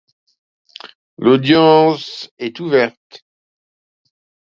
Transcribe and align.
L’audience 1.19 2.31
est 2.39 2.59
ouverte. 2.59 3.23